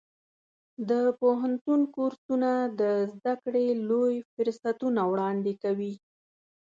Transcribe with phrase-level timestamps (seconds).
[0.89, 2.81] د پوهنتون کورسونه د
[3.13, 5.93] زده کړې لوی فرصتونه وړاندې کوي.